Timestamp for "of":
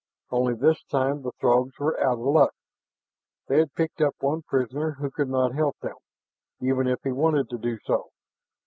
2.13-2.19